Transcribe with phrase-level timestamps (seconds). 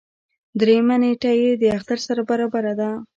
[0.59, 2.89] دريیمه نېټه یې د اختر سره برابره ده.